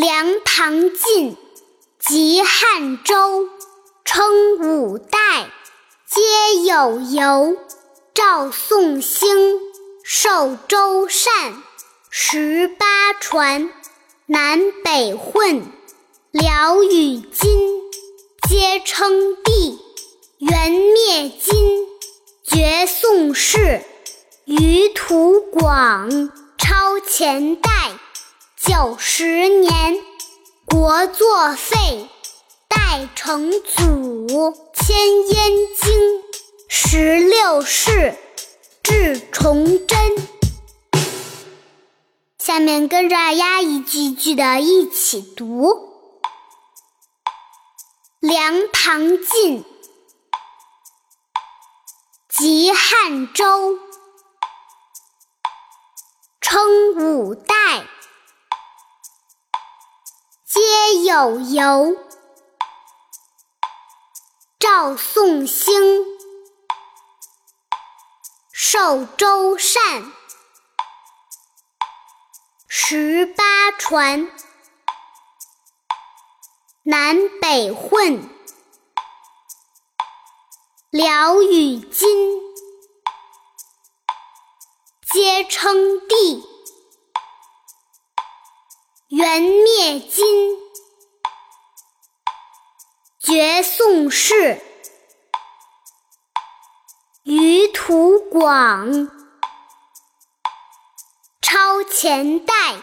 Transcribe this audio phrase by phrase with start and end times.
[0.00, 1.36] 梁唐晋
[1.98, 3.50] 及汉周，
[4.02, 5.50] 称五代，
[6.06, 7.58] 皆有由。
[8.14, 9.60] 赵宋兴，
[10.02, 11.62] 受周禅，
[12.08, 13.70] 十八传，
[14.24, 15.66] 南北混。
[16.30, 17.82] 辽与金，
[18.48, 19.78] 皆称帝。
[20.38, 21.86] 元灭金，
[22.42, 23.82] 绝宋氏。
[24.46, 27.99] 余土广，超前代。
[28.72, 29.98] 九十年，
[30.64, 32.08] 国作废，
[32.68, 34.54] 代成祖。
[34.72, 36.22] 迁燕京，
[36.68, 38.16] 十六世，
[38.84, 39.98] 至崇祯。
[42.38, 45.90] 下面跟着阿丫一句一句的一起读：
[48.20, 49.64] 梁唐晋，
[52.28, 53.80] 及汉周，
[56.40, 57.88] 称五代。
[61.04, 61.96] 有由。
[64.58, 66.04] 赵宋兴，
[68.52, 70.12] 受周禅，
[72.68, 73.44] 十八
[73.78, 74.30] 传，
[76.82, 78.28] 南北混。
[80.90, 82.40] 辽与金，
[85.12, 86.44] 皆称帝。
[89.08, 90.24] 元灭金，
[93.30, 94.60] 绝宋氏。
[97.22, 99.08] 余土广，
[101.40, 102.82] 超前代。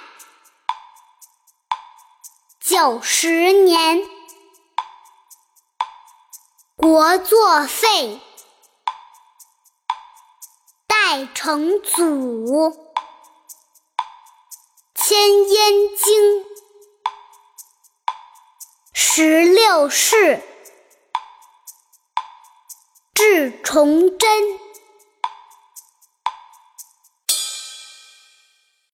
[2.62, 4.02] 九十年，
[6.78, 8.22] 国作废，
[10.88, 12.72] 代成祖。
[14.96, 16.46] 迁燕京，
[18.94, 20.40] 十六世，
[23.14, 24.30] 至崇祯。